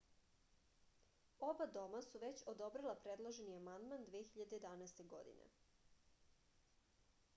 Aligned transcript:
oba 1.49 1.67
doma 1.75 2.01
su 2.07 2.21
već 2.23 2.41
odobrila 2.53 2.95
predloženi 3.03 3.59
amandman 3.59 4.09
2011. 4.15 5.05
godine 5.15 5.53